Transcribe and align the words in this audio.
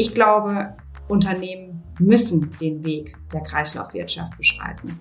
Ich 0.00 0.14
glaube, 0.14 0.74
Unternehmen 1.08 1.82
müssen 1.98 2.56
den 2.58 2.82
Weg 2.86 3.18
der 3.34 3.42
Kreislaufwirtschaft 3.42 4.34
beschreiten. 4.38 4.98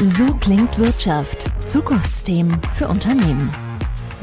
So 0.00 0.26
klingt 0.34 0.78
Wirtschaft. 0.78 1.46
Zukunftsthemen 1.66 2.60
für 2.74 2.88
Unternehmen. 2.88 3.50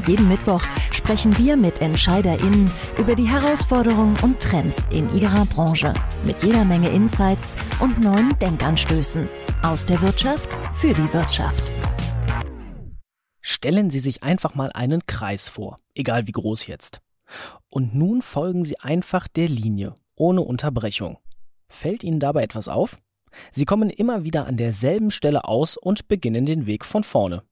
Jeden 0.06 0.28
Mittwoch 0.28 0.62
sprechen 0.92 1.36
wir 1.36 1.56
mit 1.56 1.80
EntscheiderInnen 1.80 2.70
über 2.96 3.16
die 3.16 3.26
Herausforderungen 3.26 4.14
und 4.22 4.38
Trends 4.38 4.86
in 4.92 5.12
ihrer 5.12 5.44
Branche. 5.44 5.94
Mit 6.24 6.44
jeder 6.44 6.64
Menge 6.64 6.90
Insights 6.90 7.56
und 7.80 8.00
neuen 8.00 8.38
Denkanstößen. 8.38 9.28
Aus 9.64 9.84
der 9.84 10.00
Wirtschaft 10.00 10.48
für 10.74 10.94
die 10.94 11.12
Wirtschaft. 11.12 11.72
Stellen 13.40 13.90
Sie 13.90 13.98
sich 13.98 14.22
einfach 14.22 14.54
mal 14.54 14.70
einen 14.70 15.06
Kreis 15.06 15.48
vor, 15.48 15.74
egal 15.96 16.28
wie 16.28 16.32
groß 16.32 16.68
jetzt. 16.68 17.00
Und 17.68 17.94
nun 17.94 18.22
folgen 18.22 18.64
Sie 18.64 18.78
einfach 18.80 19.28
der 19.28 19.48
Linie, 19.48 19.94
ohne 20.14 20.42
Unterbrechung. 20.42 21.18
Fällt 21.68 22.04
Ihnen 22.04 22.20
dabei 22.20 22.42
etwas 22.42 22.68
auf? 22.68 22.96
Sie 23.50 23.64
kommen 23.64 23.90
immer 23.90 24.24
wieder 24.24 24.46
an 24.46 24.56
derselben 24.56 25.10
Stelle 25.10 25.44
aus 25.44 25.76
und 25.76 26.08
beginnen 26.08 26.46
den 26.46 26.66
Weg 26.66 26.84
von 26.84 27.04
vorne. 27.04 27.42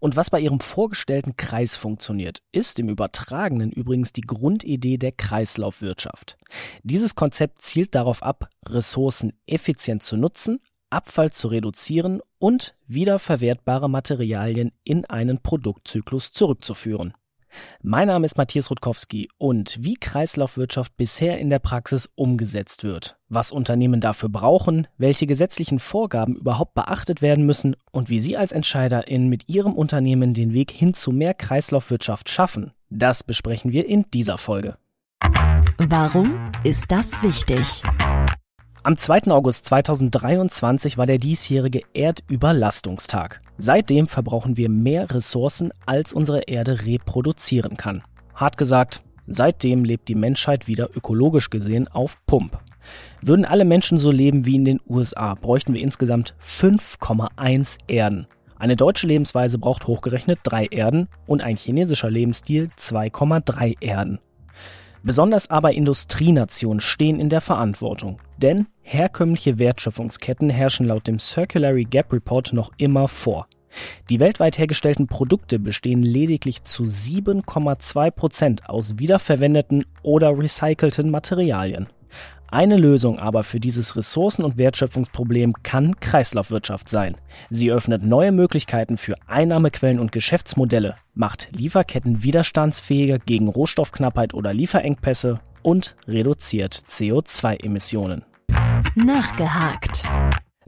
Und 0.00 0.16
was 0.16 0.30
bei 0.30 0.40
Ihrem 0.40 0.60
vorgestellten 0.60 1.36
Kreis 1.36 1.76
funktioniert, 1.76 2.42
ist 2.52 2.78
im 2.78 2.88
Übertragenen 2.88 3.70
übrigens 3.70 4.12
die 4.12 4.22
Grundidee 4.22 4.96
der 4.96 5.12
Kreislaufwirtschaft. 5.12 6.38
Dieses 6.82 7.14
Konzept 7.14 7.62
zielt 7.62 7.94
darauf 7.94 8.22
ab, 8.22 8.48
Ressourcen 8.66 9.34
effizient 9.46 10.02
zu 10.02 10.16
nutzen, 10.16 10.60
Abfall 10.90 11.32
zu 11.32 11.48
reduzieren 11.48 12.22
und 12.38 12.74
wiederverwertbare 12.86 13.90
Materialien 13.90 14.72
in 14.84 15.04
einen 15.04 15.42
Produktzyklus 15.42 16.32
zurückzuführen. 16.32 17.12
Mein 17.82 18.08
Name 18.08 18.24
ist 18.24 18.36
Matthias 18.36 18.70
Rutkowski 18.70 19.28
und 19.38 19.78
wie 19.80 19.94
Kreislaufwirtschaft 19.94 20.96
bisher 20.96 21.38
in 21.38 21.50
der 21.50 21.58
Praxis 21.58 22.10
umgesetzt 22.14 22.84
wird, 22.84 23.16
was 23.28 23.52
Unternehmen 23.52 24.00
dafür 24.00 24.28
brauchen, 24.28 24.86
welche 24.98 25.26
gesetzlichen 25.26 25.78
Vorgaben 25.78 26.36
überhaupt 26.36 26.74
beachtet 26.74 27.22
werden 27.22 27.46
müssen 27.46 27.76
und 27.90 28.10
wie 28.10 28.18
Sie 28.18 28.36
als 28.36 28.52
Entscheiderin 28.52 29.28
mit 29.28 29.48
Ihrem 29.48 29.74
Unternehmen 29.74 30.34
den 30.34 30.52
Weg 30.54 30.70
hin 30.70 30.94
zu 30.94 31.12
mehr 31.12 31.34
Kreislaufwirtschaft 31.34 32.28
schaffen, 32.28 32.72
das 32.90 33.22
besprechen 33.22 33.72
wir 33.72 33.86
in 33.86 34.04
dieser 34.12 34.38
Folge. 34.38 34.76
Warum 35.78 36.50
ist 36.64 36.90
das 36.90 37.22
wichtig? 37.22 37.82
Am 38.88 38.96
2. 38.96 39.30
August 39.30 39.66
2023 39.66 40.96
war 40.96 41.04
der 41.04 41.18
diesjährige 41.18 41.82
Erdüberlastungstag. 41.92 43.42
Seitdem 43.58 44.08
verbrauchen 44.08 44.56
wir 44.56 44.70
mehr 44.70 45.10
Ressourcen, 45.10 45.72
als 45.84 46.14
unsere 46.14 46.44
Erde 46.44 46.86
reproduzieren 46.86 47.76
kann. 47.76 48.02
Hart 48.34 48.56
gesagt, 48.56 49.00
seitdem 49.26 49.84
lebt 49.84 50.08
die 50.08 50.14
Menschheit 50.14 50.68
wieder 50.68 50.88
ökologisch 50.96 51.50
gesehen 51.50 51.86
auf 51.88 52.16
Pump. 52.24 52.60
Würden 53.20 53.44
alle 53.44 53.66
Menschen 53.66 53.98
so 53.98 54.10
leben 54.10 54.46
wie 54.46 54.56
in 54.56 54.64
den 54.64 54.80
USA, 54.88 55.34
bräuchten 55.34 55.74
wir 55.74 55.82
insgesamt 55.82 56.34
5,1 56.42 57.76
Erden. 57.88 58.26
Eine 58.58 58.74
deutsche 58.74 59.06
Lebensweise 59.06 59.58
braucht 59.58 59.86
hochgerechnet 59.86 60.38
drei 60.44 60.64
Erden 60.64 61.08
und 61.26 61.42
ein 61.42 61.58
chinesischer 61.58 62.10
Lebensstil 62.10 62.70
2,3 62.78 63.82
Erden. 63.82 64.18
Besonders 65.02 65.50
aber 65.50 65.72
Industrienationen 65.72 66.80
stehen 66.80 67.20
in 67.20 67.28
der 67.28 67.40
Verantwortung, 67.40 68.20
denn 68.36 68.66
herkömmliche 68.82 69.58
Wertschöpfungsketten 69.58 70.50
herrschen 70.50 70.86
laut 70.86 71.06
dem 71.06 71.18
Circulary 71.18 71.84
Gap 71.84 72.12
Report 72.12 72.52
noch 72.52 72.72
immer 72.78 73.08
vor. 73.08 73.46
Die 74.10 74.18
weltweit 74.18 74.58
hergestellten 74.58 75.06
Produkte 75.06 75.58
bestehen 75.58 76.02
lediglich 76.02 76.64
zu 76.64 76.84
7,2 76.84 78.10
Prozent 78.10 78.68
aus 78.68 78.98
wiederverwendeten 78.98 79.84
oder 80.02 80.36
recycelten 80.36 81.10
Materialien. 81.10 81.88
Eine 82.50 82.78
Lösung 82.78 83.18
aber 83.18 83.44
für 83.44 83.60
dieses 83.60 83.94
Ressourcen- 83.94 84.44
und 84.44 84.56
Wertschöpfungsproblem 84.56 85.52
kann 85.62 86.00
Kreislaufwirtschaft 86.00 86.88
sein. 86.88 87.16
Sie 87.50 87.70
öffnet 87.70 88.02
neue 88.02 88.32
Möglichkeiten 88.32 88.96
für 88.96 89.16
Einnahmequellen 89.26 89.98
und 89.98 90.12
Geschäftsmodelle, 90.12 90.96
macht 91.14 91.48
Lieferketten 91.52 92.22
widerstandsfähiger 92.22 93.18
gegen 93.18 93.48
Rohstoffknappheit 93.48 94.32
oder 94.32 94.54
Lieferengpässe 94.54 95.40
und 95.62 95.94
reduziert 96.06 96.74
CO2-Emissionen. 96.90 98.24
Nachgehakt. 98.94 100.04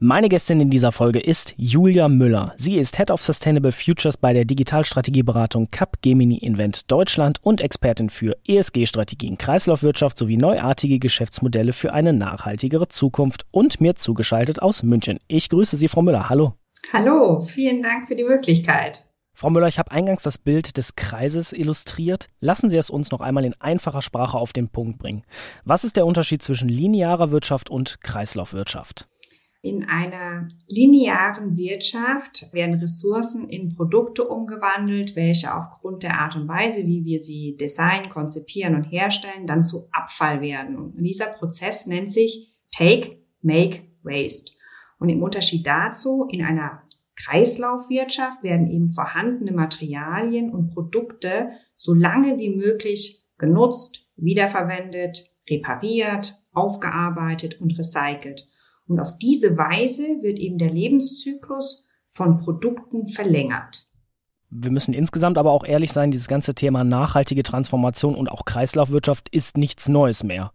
Meine 0.03 0.31
Gästin 0.31 0.63
in 0.63 0.71
dieser 0.71 0.93
Folge 0.93 1.21
ist 1.21 1.53
Julia 1.59 2.09
Müller. 2.09 2.55
Sie 2.57 2.79
ist 2.79 2.97
Head 2.97 3.11
of 3.11 3.23
Sustainable 3.23 3.71
Futures 3.71 4.17
bei 4.17 4.33
der 4.33 4.47
Digitalstrategieberatung 4.47 5.71
Capgemini 5.71 6.39
Invent 6.39 6.91
Deutschland 6.91 7.39
und 7.43 7.61
Expertin 7.61 8.09
für 8.09 8.35
ESG-Strategien, 8.49 9.37
Kreislaufwirtschaft 9.37 10.17
sowie 10.17 10.39
neuartige 10.39 10.99
Geschäftsmodelle 10.99 11.75
für 11.75 11.93
eine 11.93 12.15
nachhaltigere 12.15 12.89
Zukunft 12.89 13.45
und 13.51 13.83
mir 13.83 13.95
zugeschaltet 13.95 14.63
aus 14.63 14.83
München. 14.83 15.21
Ich 15.29 15.51
grüße 15.51 15.77
Sie, 15.77 15.89
Frau 15.89 16.01
Müller. 16.01 16.31
Hallo. 16.31 16.55
Hallo, 16.95 17.41
vielen 17.41 17.83
Dank 17.83 18.09
für 18.09 18.17
die 18.17 18.25
Möglichkeit. 18.25 19.05
Frau 19.35 19.51
Müller, 19.51 19.69
ich 19.69 19.79
habe 19.79 19.91
eingangs 19.91 20.23
das 20.23 20.39
Bild 20.39 20.79
des 20.79 20.97
Kreises 20.97 21.53
illustriert. 21.53 22.29
Lassen 22.41 22.71
Sie 22.71 22.79
es 22.79 22.89
uns 22.89 23.11
noch 23.11 23.21
einmal 23.21 23.45
in 23.45 23.61
einfacher 23.61 24.01
Sprache 24.01 24.39
auf 24.39 24.55
den 24.55 24.71
Punkt 24.71 24.99
bringen. 24.99 25.25
Was 25.67 25.85
ist 25.85 25.97
der 25.97 26.07
Unterschied 26.07 26.43
zwischen 26.43 26.71
linearer 26.71 27.33
Wirtschaft 27.33 27.69
und 27.69 28.01
Kreislaufwirtschaft? 28.01 29.10
In 29.63 29.85
einer 29.85 30.49
linearen 30.69 31.55
Wirtschaft 31.55 32.51
werden 32.55 32.81
Ressourcen 32.81 33.47
in 33.51 33.75
Produkte 33.75 34.27
umgewandelt, 34.27 35.17
welche 35.17 35.55
aufgrund 35.55 36.03
der 36.03 36.19
Art 36.19 36.35
und 36.35 36.49
Weise, 36.49 36.87
wie 36.87 37.05
wir 37.05 37.21
sie 37.21 37.59
designen, 37.59 38.09
konzipieren 38.09 38.75
und 38.75 38.85
herstellen, 38.85 39.47
dann 39.47 39.63
zu 39.63 39.89
Abfall 39.93 40.41
werden. 40.41 40.77
Und 40.77 41.03
dieser 41.03 41.27
Prozess 41.27 41.87
nennt 41.87 42.11
sich 42.11 42.55
Take, 42.73 43.19
Make, 43.43 43.83
Waste. 44.03 44.53
Und 44.99 45.11
im 45.11 45.23
Unterschied 45.23 45.67
dazu, 45.67 46.27
in 46.31 46.43
einer 46.43 46.83
Kreislaufwirtschaft 47.17 48.43
werden 48.43 48.71
eben 48.71 48.89
vorhandene 48.89 49.53
Materialien 49.53 50.51
und 50.51 50.73
Produkte 50.73 51.51
so 51.77 51.93
lange 51.93 52.39
wie 52.39 52.57
möglich 52.57 53.27
genutzt, 53.37 54.07
wiederverwendet, 54.17 55.35
repariert, 55.49 56.47
aufgearbeitet 56.53 57.61
und 57.61 57.79
recycelt. 57.79 58.49
Und 58.91 58.99
auf 58.99 59.19
diese 59.19 59.57
Weise 59.57 60.03
wird 60.21 60.41
eben 60.41 60.59
der 60.59 60.71
Lebenszyklus 60.71 61.87
von 62.07 62.39
Produkten 62.39 63.07
verlängert. 63.07 63.87
Wir 64.51 64.73
müssen 64.73 64.95
insgesamt 64.95 65.39
aber 65.39 65.53
auch 65.53 65.65
ehrlich 65.65 65.93
sein, 65.93 66.11
dieses 66.11 66.27
ganze 66.27 66.57
Thema 66.57 66.83
nachhaltige 66.83 67.45
Transformation 67.45 68.17
und 68.17 68.29
auch 68.33 68.45
Kreislaufwirtschaft 68.45 69.29
ist 69.29 69.57
nichts 69.57 69.89
Neues 69.89 70.25
mehr. 70.25 70.51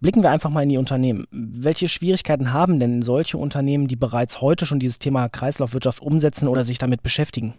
Blicken 0.00 0.22
wir 0.22 0.30
einfach 0.30 0.48
mal 0.48 0.62
in 0.62 0.70
die 0.70 0.78
Unternehmen. 0.78 1.26
Welche 1.30 1.86
Schwierigkeiten 1.86 2.54
haben 2.54 2.80
denn 2.80 3.02
solche 3.02 3.36
Unternehmen, 3.36 3.88
die 3.88 3.96
bereits 3.96 4.40
heute 4.40 4.64
schon 4.64 4.80
dieses 4.80 4.98
Thema 4.98 5.28
Kreislaufwirtschaft 5.28 6.00
umsetzen 6.00 6.48
oder 6.48 6.64
sich 6.64 6.78
damit 6.78 7.02
beschäftigen? 7.02 7.56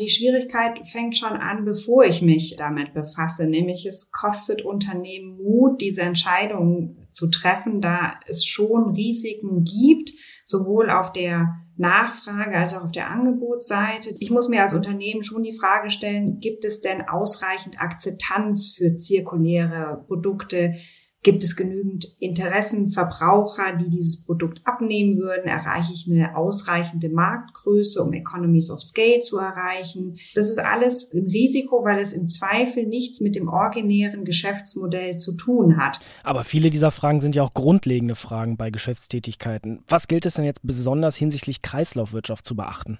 Die 0.00 0.08
Schwierigkeit 0.10 0.88
fängt 0.88 1.16
schon 1.16 1.36
an, 1.36 1.64
bevor 1.64 2.04
ich 2.04 2.20
mich 2.20 2.56
damit 2.58 2.94
befasse, 2.94 3.46
nämlich 3.46 3.86
es 3.86 4.10
kostet 4.10 4.62
Unternehmen 4.62 5.36
Mut, 5.36 5.80
diese 5.80 6.02
Entscheidungen 6.02 7.06
zu 7.10 7.30
treffen, 7.30 7.80
da 7.80 8.14
es 8.26 8.44
schon 8.44 8.94
Risiken 8.94 9.62
gibt, 9.64 10.10
sowohl 10.46 10.90
auf 10.90 11.12
der 11.12 11.54
Nachfrage 11.76 12.56
als 12.56 12.74
auch 12.74 12.84
auf 12.84 12.92
der 12.92 13.10
Angebotsseite. 13.10 14.16
Ich 14.18 14.30
muss 14.30 14.48
mir 14.48 14.62
als 14.62 14.74
Unternehmen 14.74 15.22
schon 15.22 15.44
die 15.44 15.56
Frage 15.56 15.90
stellen, 15.90 16.40
gibt 16.40 16.64
es 16.64 16.80
denn 16.80 17.02
ausreichend 17.08 17.80
Akzeptanz 17.80 18.74
für 18.76 18.96
zirkuläre 18.96 20.04
Produkte? 20.06 20.74
Gibt 21.24 21.42
es 21.42 21.56
genügend 21.56 22.14
Interessenverbraucher, 22.20 23.76
die 23.80 23.88
dieses 23.88 24.22
Produkt 24.26 24.60
abnehmen 24.64 25.16
würden? 25.16 25.46
Erreiche 25.46 25.94
ich 25.94 26.06
eine 26.06 26.36
ausreichende 26.36 27.08
Marktgröße, 27.08 28.02
um 28.02 28.12
Economies 28.12 28.70
of 28.70 28.82
Scale 28.82 29.20
zu 29.20 29.38
erreichen? 29.38 30.18
Das 30.34 30.50
ist 30.50 30.58
alles 30.58 31.10
ein 31.14 31.24
Risiko, 31.24 31.82
weil 31.82 31.98
es 31.98 32.12
im 32.12 32.28
Zweifel 32.28 32.86
nichts 32.86 33.22
mit 33.22 33.36
dem 33.36 33.48
originären 33.48 34.26
Geschäftsmodell 34.26 35.16
zu 35.16 35.32
tun 35.32 35.78
hat. 35.78 36.00
Aber 36.24 36.44
viele 36.44 36.68
dieser 36.68 36.90
Fragen 36.90 37.22
sind 37.22 37.34
ja 37.34 37.42
auch 37.42 37.54
grundlegende 37.54 38.16
Fragen 38.16 38.58
bei 38.58 38.70
Geschäftstätigkeiten. 38.70 39.82
Was 39.88 40.08
gilt 40.08 40.26
es 40.26 40.34
denn 40.34 40.44
jetzt 40.44 40.60
besonders 40.62 41.16
hinsichtlich 41.16 41.62
Kreislaufwirtschaft 41.62 42.44
zu 42.44 42.54
beachten? 42.54 42.98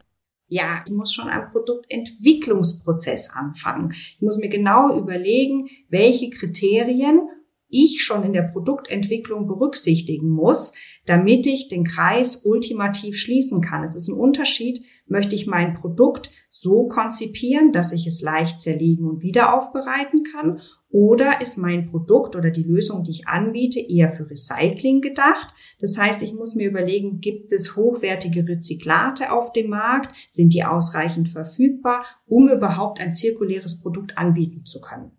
Ja, 0.49 0.82
ich 0.87 0.93
muss 0.93 1.12
schon 1.12 1.29
am 1.29 1.50
Produktentwicklungsprozess 1.53 3.31
anfangen. 3.31 3.93
Ich 3.93 4.23
muss 4.23 4.38
mir 4.38 4.49
genau 4.49 4.97
überlegen, 4.97 5.69
welche 5.91 6.31
Kriterien 6.31 7.29
ich 7.75 8.03
schon 8.05 8.25
in 8.25 8.32
der 8.32 8.43
Produktentwicklung 8.43 9.47
berücksichtigen 9.47 10.29
muss, 10.29 10.73
damit 11.06 11.47
ich 11.47 11.69
den 11.69 11.85
Kreis 11.85 12.44
ultimativ 12.44 13.19
schließen 13.19 13.61
kann. 13.61 13.82
Es 13.82 13.97
ist 13.97 14.09
ein 14.09 14.15
Unterschied, 14.15 14.81
möchte 15.06 15.35
ich 15.35 15.47
mein 15.47 15.75
Produkt 15.75 16.31
so 16.49 16.87
konzipieren, 16.88 17.73
dass 17.73 17.93
ich 17.93 18.06
es 18.06 18.23
leicht 18.23 18.61
zerlegen 18.61 19.06
und 19.06 19.23
wieder 19.23 19.55
aufbereiten 19.55 20.23
kann, 20.23 20.61
oder 20.94 21.41
ist 21.41 21.59
mein 21.59 21.91
Produkt 21.91 22.37
oder 22.37 22.50
die 22.50 22.62
Lösung, 22.62 23.03
die 23.03 23.11
ich 23.11 23.26
anbiete, 23.26 23.81
eher 23.81 24.11
für 24.11 24.31
Recycling 24.31 25.00
gedacht? 25.00 25.53
Das 25.81 25.99
heißt, 25.99 26.23
ich 26.23 26.35
muss 26.35 26.55
mir 26.55 26.69
überlegen, 26.69 27.19
gibt 27.20 27.50
es 27.50 27.75
hochwertige 27.75 28.47
Rezyklate 28.47 29.32
auf 29.32 29.53
dem 29.53 29.70
Markt? 29.70 30.15
Sind 30.31 30.55
die 30.55 30.62
ausreichend 30.62 31.31
verfügbar, 31.31 32.05
um 32.27 32.49
überhaupt 32.49 33.00
ein 33.00 33.12
zirkuläres 33.12 33.81
Produkt 33.81 34.17
anbieten 34.17 34.65
zu 34.65 34.81
können? 34.81 35.11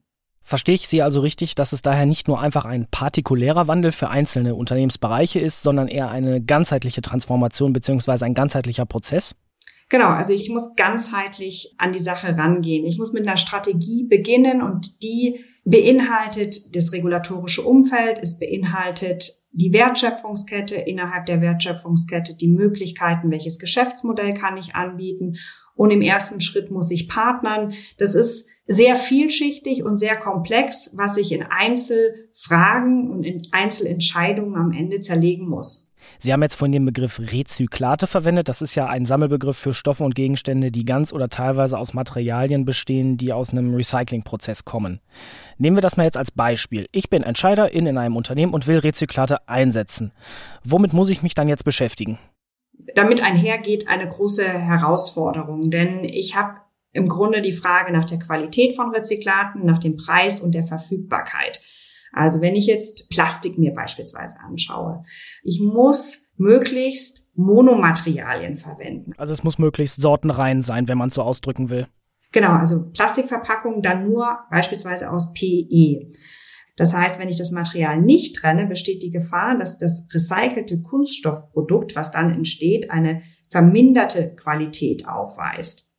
Verstehe 0.47 0.75
ich 0.75 0.87
Sie 0.87 1.01
also 1.01 1.21
richtig, 1.21 1.55
dass 1.55 1.73
es 1.73 1.81
daher 1.81 2.05
nicht 2.05 2.27
nur 2.27 2.39
einfach 2.39 2.65
ein 2.65 2.85
partikulärer 2.91 3.67
Wandel 3.67 3.91
für 3.91 4.09
einzelne 4.09 4.53
Unternehmensbereiche 4.53 5.39
ist, 5.39 5.63
sondern 5.63 5.87
eher 5.87 6.11
eine 6.11 6.39
ganzheitliche 6.39 7.01
Transformation 7.01 7.73
beziehungsweise 7.73 8.25
ein 8.25 8.35
ganzheitlicher 8.35 8.85
Prozess? 8.85 9.35
Genau, 9.89 10.09
also 10.09 10.33
ich 10.33 10.49
muss 10.49 10.75
ganzheitlich 10.75 11.73
an 11.79 11.93
die 11.93 11.99
Sache 11.99 12.37
rangehen. 12.37 12.85
Ich 12.85 12.99
muss 12.99 13.11
mit 13.11 13.27
einer 13.27 13.37
Strategie 13.37 14.03
beginnen 14.07 14.61
und 14.61 15.01
die 15.01 15.43
beinhaltet 15.65 16.75
das 16.75 16.91
regulatorische 16.91 17.63
Umfeld, 17.63 18.19
es 18.21 18.37
beinhaltet 18.37 19.41
die 19.51 19.73
Wertschöpfungskette, 19.73 20.75
innerhalb 20.75 21.25
der 21.25 21.41
Wertschöpfungskette 21.41 22.35
die 22.35 22.49
Möglichkeiten, 22.49 23.31
welches 23.31 23.57
Geschäftsmodell 23.57 24.35
kann 24.35 24.57
ich 24.57 24.75
anbieten 24.75 25.37
und 25.73 25.89
im 25.89 26.03
ersten 26.03 26.39
Schritt 26.39 26.69
muss 26.69 26.91
ich 26.91 27.07
partnern. 27.07 27.73
Das 27.97 28.13
ist 28.13 28.45
sehr 28.65 28.95
vielschichtig 28.95 29.83
und 29.83 29.97
sehr 29.97 30.17
komplex, 30.17 30.91
was 30.95 31.17
ich 31.17 31.31
in 31.31 31.43
Einzelfragen 31.43 33.11
und 33.11 33.23
in 33.23 33.43
Einzelentscheidungen 33.51 34.55
am 34.55 34.71
Ende 34.71 34.99
zerlegen 34.99 35.47
muss. 35.47 35.85
Sie 36.19 36.31
haben 36.31 36.41
jetzt 36.41 36.55
vorhin 36.55 36.71
den 36.71 36.85
Begriff 36.85 37.19
Rezyklate 37.19 38.07
verwendet. 38.07 38.47
Das 38.47 38.61
ist 38.61 38.75
ja 38.75 38.87
ein 38.87 39.05
Sammelbegriff 39.05 39.57
für 39.57 39.73
Stoffe 39.73 40.03
und 40.03 40.15
Gegenstände, 40.15 40.71
die 40.71 40.85
ganz 40.85 41.11
oder 41.11 41.29
teilweise 41.29 41.77
aus 41.77 41.93
Materialien 41.93 42.65
bestehen, 42.65 43.17
die 43.17 43.33
aus 43.33 43.51
einem 43.51 43.73
Recyclingprozess 43.73 44.65
kommen. 44.65 44.99
Nehmen 45.57 45.77
wir 45.77 45.81
das 45.81 45.97
mal 45.97 46.03
jetzt 46.03 46.17
als 46.17 46.31
Beispiel. 46.31 46.87
Ich 46.91 47.09
bin 47.09 47.23
Entscheiderin 47.23 47.87
in 47.87 47.97
einem 47.97 48.17
Unternehmen 48.17 48.53
und 48.53 48.67
will 48.67 48.79
Rezyklate 48.79 49.47
einsetzen. 49.47 50.11
Womit 50.63 50.93
muss 50.93 51.09
ich 51.09 51.23
mich 51.23 51.33
dann 51.33 51.47
jetzt 51.47 51.65
beschäftigen? 51.65 52.19
Damit 52.93 53.23
einhergeht 53.23 53.87
eine 53.87 54.07
große 54.07 54.47
Herausforderung, 54.47 55.71
denn 55.71 56.03
ich 56.03 56.35
habe 56.35 56.57
im 56.95 57.09
Grunde 57.09 57.41
die 57.41 57.51
Frage 57.51 57.91
nach 57.91 58.05
der 58.05 58.19
Qualität 58.19 58.75
von 58.75 58.89
Rezyklaten, 58.89 59.65
nach 59.65 59.79
dem 59.79 59.97
Preis 59.97 60.39
und 60.39 60.55
der 60.55 60.65
Verfügbarkeit. 60.65 61.61
Also 62.13 62.39
wenn 62.39 62.55
ich 62.55 62.65
jetzt 62.65 63.09
Plastik 63.09 63.57
mir 63.57 63.73
beispielsweise 63.73 64.39
anschaue, 64.39 65.03
ich 65.43 65.59
muss 65.59 66.23
möglichst 66.37 67.27
Monomaterialien 67.35 68.55
verwenden. 68.55 69.11
Also 69.17 69.33
es 69.33 69.43
muss 69.43 69.57
möglichst 69.57 70.01
sortenrein 70.01 70.61
sein, 70.61 70.87
wenn 70.87 70.97
man 70.97 71.09
so 71.09 71.21
ausdrücken 71.21 71.69
will. 71.69 71.87
Genau, 72.31 72.53
also 72.53 72.89
Plastikverpackung 72.91 73.81
dann 73.81 74.05
nur 74.05 74.39
beispielsweise 74.49 75.11
aus 75.11 75.33
PE. 75.33 76.11
Das 76.77 76.93
heißt, 76.93 77.19
wenn 77.19 77.29
ich 77.29 77.37
das 77.37 77.51
Material 77.51 78.01
nicht 78.01 78.37
trenne, 78.37 78.67
besteht 78.67 79.03
die 79.03 79.11
Gefahr, 79.11 79.57
dass 79.57 79.77
das 79.77 80.07
recycelte 80.13 80.81
Kunststoffprodukt, 80.81 81.95
was 81.95 82.11
dann 82.11 82.33
entsteht, 82.33 82.89
eine 82.89 83.21
verminderte 83.49 84.35
Qualität 84.35 85.07
aufweist. 85.07 85.89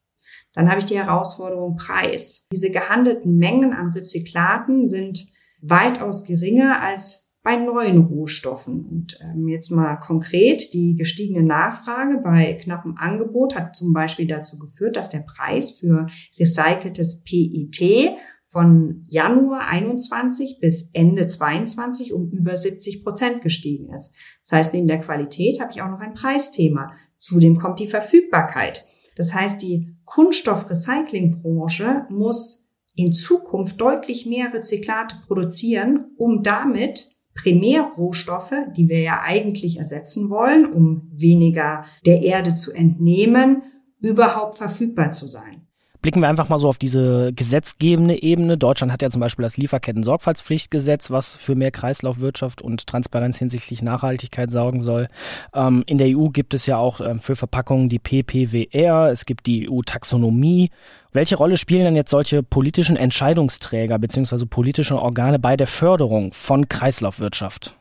Dann 0.57 0.71
habe 0.71 0.81
ich 0.81 0.87
die 0.87 0.99
Herausforderung 0.99 1.77
Preis. 1.77 2.47
Diese 2.51 2.71
gehandelten 2.71 3.37
Mengen 3.37 3.73
an 3.75 3.91
Rezyklaten 3.91 4.89
sind 4.89 5.27
weitaus 5.61 6.25
geringer 6.25 6.83
als 6.83 7.31
bei 7.43 7.57
neuen 7.57 7.99
Rohstoffen. 7.99 8.87
Und 8.87 9.21
ähm, 9.23 9.47
jetzt 9.47 9.71
mal 9.71 9.97
konkret, 9.97 10.73
die 10.73 10.97
gestiegene 10.97 11.47
Nachfrage 11.47 12.19
bei 12.25 12.55
knappem 12.55 12.97
Angebot 12.97 13.55
hat 13.55 13.77
zum 13.77 13.93
Beispiel 13.93 14.27
dazu 14.27 14.59
geführt, 14.59 14.97
dass 14.97 15.11
der 15.11 15.21
Preis 15.21 15.73
für 15.73 16.09
recyceltes 16.41 17.23
PET 17.23 18.17
von 18.47 19.05
Januar 19.09 19.69
21 19.69 20.59
bis 20.61 20.89
Ende 20.93 21.27
22 21.27 22.15
um 22.15 22.31
über 22.31 22.57
70 22.57 23.05
Prozent 23.05 23.43
gestiegen 23.43 23.93
ist. 23.93 24.15
Das 24.43 24.53
heißt, 24.53 24.75
neben 24.75 24.87
der 24.87 25.01
Qualität 25.01 25.61
habe 25.61 25.71
ich 25.73 25.83
auch 25.83 25.91
noch 25.91 26.01
ein 26.01 26.15
Preisthema. 26.15 26.95
Zudem 27.17 27.59
kommt 27.59 27.79
die 27.79 27.89
Verfügbarkeit. 27.89 28.87
Das 29.17 29.35
heißt, 29.35 29.61
die 29.63 29.97
Kunststoffrecyclingbranche 30.05 32.07
muss 32.11 32.69
in 32.95 33.13
Zukunft 33.13 33.81
deutlich 33.81 34.27
mehr 34.27 34.55
Rezyklate 34.55 35.17
produzieren, 35.27 36.13
um 36.17 36.43
damit 36.43 37.13
Primärrohstoffe, 37.35 38.55
die 38.77 38.89
wir 38.89 39.01
ja 39.01 39.21
eigentlich 39.23 39.79
ersetzen 39.79 40.31
wollen, 40.31 40.65
um 40.65 41.11
weniger 41.13 41.85
der 42.07 42.23
Erde 42.23 42.55
zu 42.55 42.73
entnehmen, 42.73 43.63
überhaupt 44.01 44.57
verfügbar 44.57 45.13
zu 45.13 45.27
sein. 45.27 45.66
Blicken 46.03 46.21
wir 46.21 46.29
einfach 46.29 46.49
mal 46.49 46.59
so 46.59 46.69
auf 46.69 46.79
diese 46.79 47.33
gesetzgebende 47.33 48.23
Ebene. 48.23 48.59
Deutschland 48.59 48.93
hat 48.93 49.03
ja 49.03 49.11
zum 49.11 49.21
Beispiel 49.21 49.43
das 49.43 49.57
Lieferketten-Sorgfaltspflichtgesetz, 49.57 51.11
was 51.11 51.37
für 51.37 51.55
mehr 51.55 51.71
Kreislaufwirtschaft 51.71 52.63
und 52.63 52.87
Transparenz 52.87 53.39
hinsichtlich 53.39 53.83
Nachhaltigkeit 53.83 54.51
sorgen 54.51 54.81
soll. 54.81 55.09
Ähm, 55.55 55.85
in 55.87 55.99
der 55.99 56.17
EU 56.17 56.29
gibt 56.29 56.55
es 56.55 56.67
ja 56.67 56.77
auch 56.77 57.01
ähm, 57.01 57.21
für 57.21 57.37
Verpackungen 57.37 57.89
die 57.89 57.99
PPWR, 57.99 59.11
es 59.11 59.27
gibt 59.27 59.47
die 59.47 59.71
EU-Taxonomie. 59.71 60.71
Welche 61.13 61.37
Rolle 61.37 61.57
spielen 61.57 61.85
denn 61.85 61.97
jetzt 61.97 62.11
solche 62.11 62.43
politischen 62.43 62.97
Entscheidungsträger 62.97 63.99
bzw. 63.99 64.45
politische 64.47 65.01
Organe 65.01 65.39
bei 65.39 65.57
der 65.57 65.67
Förderung 65.67 66.33
von 66.33 66.69
Kreislaufwirtschaft? 66.69 67.79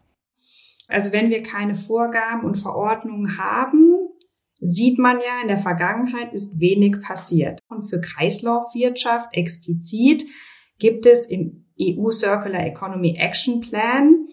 Also 0.88 1.12
wenn 1.12 1.30
wir 1.30 1.44
keine 1.44 1.76
Vorgaben 1.76 2.46
und 2.46 2.56
Verordnungen 2.56 3.38
haben, 3.38 3.94
sieht 4.68 4.98
man 4.98 5.20
ja, 5.20 5.42
in 5.42 5.48
der 5.48 5.58
Vergangenheit 5.58 6.34
ist 6.34 6.60
wenig 6.60 7.02
passiert. 7.02 7.60
Und 7.70 7.84
für 7.84 8.02
Kreislaufwirtschaft 8.02 9.34
explizit 9.34 10.26
gibt 10.80 11.06
es 11.06 11.28
im 11.28 11.66
EU 11.80 12.12
Circular 12.12 12.66
Economy 12.66 13.16
Action 13.18 13.62
Plan 13.62 14.28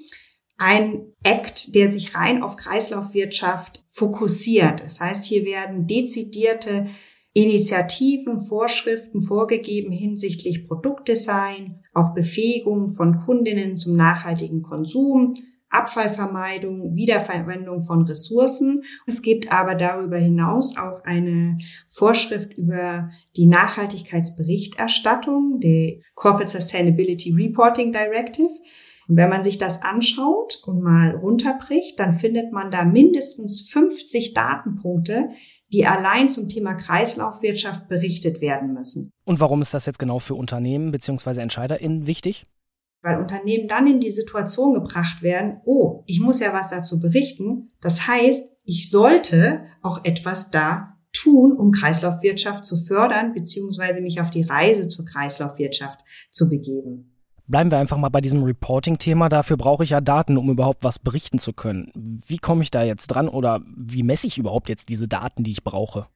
ein 0.58 1.06
Act, 1.24 1.74
der 1.74 1.90
sich 1.90 2.14
rein 2.14 2.42
auf 2.42 2.56
Kreislaufwirtschaft 2.56 3.84
fokussiert. 3.88 4.80
Das 4.84 5.00
heißt, 5.00 5.24
hier 5.24 5.44
werden 5.44 5.86
dezidierte 5.86 6.88
Initiativen, 7.34 8.42
Vorschriften 8.42 9.22
vorgegeben 9.22 9.90
hinsichtlich 9.90 10.68
Produktdesign, 10.68 11.80
auch 11.94 12.14
Befähigung 12.14 12.88
von 12.88 13.20
Kundinnen 13.20 13.78
zum 13.78 13.96
nachhaltigen 13.96 14.62
Konsum, 14.62 15.34
Abfallvermeidung, 15.72 16.94
Wiederverwendung 16.94 17.82
von 17.82 18.02
Ressourcen. 18.02 18.84
Es 19.06 19.22
gibt 19.22 19.50
aber 19.50 19.74
darüber 19.74 20.18
hinaus 20.18 20.76
auch 20.76 21.02
eine 21.04 21.58
Vorschrift 21.88 22.52
über 22.54 23.08
die 23.36 23.46
Nachhaltigkeitsberichterstattung, 23.46 25.58
die 25.60 26.04
Corporate 26.14 26.50
Sustainability 26.50 27.34
Reporting 27.34 27.92
Directive. 27.92 28.50
Und 29.08 29.16
wenn 29.16 29.30
man 29.30 29.42
sich 29.42 29.58
das 29.58 29.82
anschaut 29.82 30.62
und 30.64 30.80
mal 30.80 31.16
runterbricht, 31.16 31.98
dann 31.98 32.18
findet 32.18 32.52
man 32.52 32.70
da 32.70 32.84
mindestens 32.84 33.68
50 33.68 34.34
Datenpunkte, 34.34 35.30
die 35.72 35.86
allein 35.86 36.28
zum 36.28 36.48
Thema 36.48 36.74
Kreislaufwirtschaft 36.74 37.88
berichtet 37.88 38.40
werden 38.40 38.74
müssen. 38.74 39.10
Und 39.24 39.40
warum 39.40 39.62
ist 39.62 39.74
das 39.74 39.86
jetzt 39.86 39.98
genau 39.98 40.18
für 40.18 40.34
Unternehmen 40.34 40.92
bzw. 40.92 41.40
EntscheiderInnen 41.40 42.06
wichtig? 42.06 42.46
Weil 43.02 43.18
Unternehmen 43.18 43.68
dann 43.68 43.86
in 43.86 44.00
die 44.00 44.10
Situation 44.10 44.74
gebracht 44.74 45.22
werden, 45.22 45.60
oh, 45.64 46.04
ich 46.06 46.20
muss 46.20 46.40
ja 46.40 46.52
was 46.52 46.70
dazu 46.70 47.00
berichten. 47.00 47.72
Das 47.80 48.06
heißt, 48.06 48.58
ich 48.64 48.90
sollte 48.90 49.64
auch 49.82 50.04
etwas 50.04 50.50
da 50.50 50.96
tun, 51.12 51.52
um 51.52 51.72
Kreislaufwirtschaft 51.72 52.64
zu 52.64 52.76
fördern, 52.76 53.34
beziehungsweise 53.34 54.00
mich 54.00 54.20
auf 54.20 54.30
die 54.30 54.42
Reise 54.42 54.88
zur 54.88 55.04
Kreislaufwirtschaft 55.04 56.00
zu 56.30 56.48
begeben. 56.48 57.08
Bleiben 57.48 57.70
wir 57.70 57.78
einfach 57.78 57.98
mal 57.98 58.08
bei 58.08 58.20
diesem 58.20 58.44
Reporting-Thema. 58.44 59.28
Dafür 59.28 59.56
brauche 59.56 59.84
ich 59.84 59.90
ja 59.90 60.00
Daten, 60.00 60.38
um 60.38 60.48
überhaupt 60.48 60.84
was 60.84 60.98
berichten 60.98 61.38
zu 61.38 61.52
können. 61.52 61.92
Wie 62.26 62.38
komme 62.38 62.62
ich 62.62 62.70
da 62.70 62.82
jetzt 62.82 63.08
dran 63.08 63.28
oder 63.28 63.60
wie 63.76 64.04
messe 64.04 64.26
ich 64.26 64.38
überhaupt 64.38 64.68
jetzt 64.68 64.88
diese 64.88 65.08
Daten, 65.08 65.42
die 65.42 65.50
ich 65.50 65.64
brauche? 65.64 66.06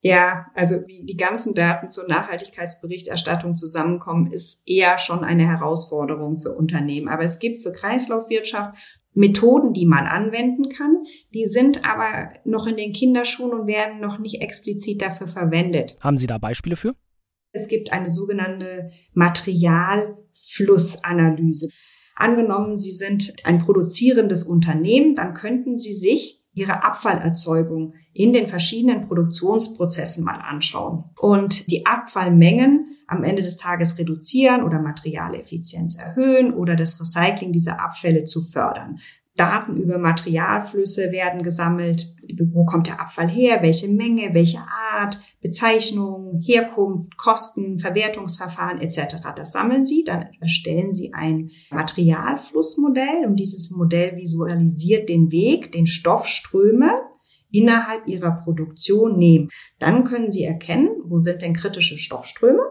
Ja, 0.00 0.46
also 0.54 0.76
wie 0.86 1.04
die 1.04 1.16
ganzen 1.16 1.54
Daten 1.54 1.90
zur 1.90 2.06
Nachhaltigkeitsberichterstattung 2.06 3.56
zusammenkommen, 3.56 4.30
ist 4.30 4.62
eher 4.64 4.96
schon 4.98 5.24
eine 5.24 5.48
Herausforderung 5.48 6.38
für 6.38 6.52
Unternehmen. 6.52 7.08
Aber 7.08 7.24
es 7.24 7.40
gibt 7.40 7.62
für 7.62 7.72
Kreislaufwirtschaft 7.72 8.76
Methoden, 9.14 9.72
die 9.72 9.86
man 9.86 10.06
anwenden 10.06 10.68
kann. 10.68 10.98
Die 11.34 11.46
sind 11.46 11.84
aber 11.84 12.30
noch 12.44 12.68
in 12.68 12.76
den 12.76 12.92
Kinderschuhen 12.92 13.58
und 13.58 13.66
werden 13.66 13.98
noch 14.00 14.20
nicht 14.20 14.40
explizit 14.40 15.02
dafür 15.02 15.26
verwendet. 15.26 15.98
Haben 16.00 16.18
Sie 16.18 16.28
da 16.28 16.38
Beispiele 16.38 16.76
für? 16.76 16.94
Es 17.50 17.66
gibt 17.66 17.92
eine 17.92 18.10
sogenannte 18.10 18.90
Materialflussanalyse. 19.14 21.70
Angenommen, 22.14 22.78
Sie 22.78 22.92
sind 22.92 23.32
ein 23.44 23.58
produzierendes 23.58 24.44
Unternehmen, 24.44 25.16
dann 25.16 25.34
könnten 25.34 25.76
Sie 25.78 25.94
sich 25.94 26.44
ihre 26.52 26.84
Abfallerzeugung 26.84 27.94
in 28.18 28.32
den 28.32 28.48
verschiedenen 28.48 29.06
Produktionsprozessen 29.06 30.24
mal 30.24 30.40
anschauen 30.40 31.04
und 31.20 31.70
die 31.70 31.86
Abfallmengen 31.86 32.96
am 33.06 33.22
Ende 33.22 33.42
des 33.42 33.56
Tages 33.56 33.96
reduzieren 33.96 34.64
oder 34.64 34.80
Materialeffizienz 34.80 35.96
erhöhen 35.96 36.52
oder 36.52 36.74
das 36.74 37.00
Recycling 37.00 37.52
dieser 37.52 37.80
Abfälle 37.80 38.24
zu 38.24 38.42
fördern. 38.42 38.98
Daten 39.36 39.76
über 39.76 39.98
Materialflüsse 39.98 41.12
werden 41.12 41.44
gesammelt. 41.44 42.16
Wo 42.52 42.64
kommt 42.64 42.88
der 42.88 43.00
Abfall 43.00 43.28
her? 43.28 43.62
Welche 43.62 43.86
Menge? 43.88 44.34
Welche 44.34 44.58
Art? 44.58 45.20
Bezeichnung, 45.40 46.42
Herkunft, 46.44 47.16
Kosten, 47.16 47.78
Verwertungsverfahren 47.78 48.80
etc. 48.80 49.18
Das 49.36 49.52
sammeln 49.52 49.86
Sie. 49.86 50.02
Dann 50.02 50.26
erstellen 50.40 50.92
Sie 50.92 51.14
ein 51.14 51.50
Materialflussmodell 51.70 53.26
und 53.26 53.36
dieses 53.36 53.70
Modell 53.70 54.16
visualisiert 54.16 55.08
den 55.08 55.30
Weg, 55.30 55.70
den 55.70 55.86
Stoffströme 55.86 56.90
innerhalb 57.52 58.06
Ihrer 58.06 58.32
Produktion 58.32 59.18
nehmen. 59.18 59.48
Dann 59.78 60.04
können 60.04 60.30
Sie 60.30 60.44
erkennen, 60.44 60.88
wo 61.04 61.18
sind 61.18 61.42
denn 61.42 61.54
kritische 61.54 61.98
Stoffströme 61.98 62.62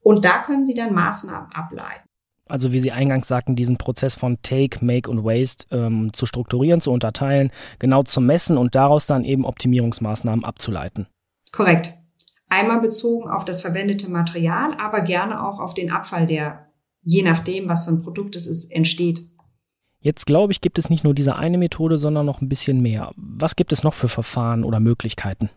Und 0.00 0.24
da 0.24 0.42
können 0.42 0.64
Sie 0.64 0.74
dann 0.74 0.94
Maßnahmen 0.94 1.52
ableiten. 1.52 2.08
Also 2.46 2.72
wie 2.72 2.80
Sie 2.80 2.92
eingangs 2.92 3.28
sagten, 3.28 3.56
diesen 3.56 3.76
Prozess 3.76 4.14
von 4.14 4.38
Take, 4.42 4.84
Make 4.84 5.10
und 5.10 5.24
Waste 5.24 5.66
ähm, 5.70 6.12
zu 6.12 6.24
strukturieren, 6.24 6.80
zu 6.80 6.90
unterteilen, 6.90 7.50
genau 7.78 8.02
zu 8.02 8.20
messen 8.20 8.56
und 8.56 8.74
daraus 8.74 9.06
dann 9.06 9.24
eben 9.24 9.44
Optimierungsmaßnahmen 9.44 10.44
abzuleiten. 10.44 11.06
Korrekt. 11.52 11.92
Einmal 12.48 12.80
bezogen 12.80 13.28
auf 13.28 13.44
das 13.44 13.60
verwendete 13.60 14.10
Material, 14.10 14.74
aber 14.78 15.02
gerne 15.02 15.46
auch 15.46 15.60
auf 15.60 15.74
den 15.74 15.90
Abfall, 15.90 16.26
der 16.26 16.68
je 17.02 17.22
nachdem, 17.22 17.68
was 17.68 17.84
für 17.84 17.90
ein 17.90 18.02
Produkt 18.02 18.36
es 18.36 18.46
ist, 18.46 18.72
entsteht. 18.72 19.20
Jetzt 20.00 20.26
glaube 20.26 20.52
ich, 20.52 20.60
gibt 20.60 20.78
es 20.78 20.90
nicht 20.90 21.04
nur 21.04 21.14
diese 21.14 21.36
eine 21.36 21.58
Methode, 21.58 21.98
sondern 21.98 22.26
noch 22.26 22.40
ein 22.40 22.48
bisschen 22.48 22.80
mehr. 22.80 23.12
Was 23.16 23.56
gibt 23.56 23.72
es 23.72 23.82
noch 23.82 23.94
für 23.94 24.08
Verfahren 24.08 24.64
oder 24.64 24.80
Möglichkeiten? 24.80 25.50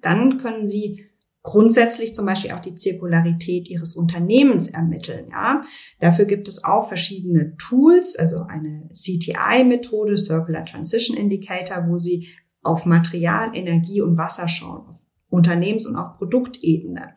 Dann 0.00 0.38
können 0.38 0.68
Sie 0.68 1.06
grundsätzlich 1.42 2.14
zum 2.14 2.26
Beispiel 2.26 2.52
auch 2.52 2.60
die 2.60 2.74
Zirkularität 2.74 3.68
Ihres 3.68 3.94
Unternehmens 3.96 4.68
ermitteln. 4.68 5.28
Ja, 5.30 5.60
dafür 5.98 6.24
gibt 6.24 6.48
es 6.48 6.64
auch 6.64 6.88
verschiedene 6.88 7.56
Tools, 7.56 8.16
also 8.16 8.42
eine 8.42 8.88
CTI-Methode, 8.92 10.16
Circular 10.16 10.64
Transition 10.64 11.16
Indicator, 11.16 11.86
wo 11.88 11.98
Sie 11.98 12.28
auf 12.62 12.84
Material, 12.84 13.50
Energie 13.54 14.02
und 14.02 14.18
Wasser 14.18 14.48
schauen, 14.48 14.86
auf 14.86 15.06
Unternehmens- 15.30 15.86
und 15.86 15.96
auf 15.96 16.18
Produktebene. 16.18 17.14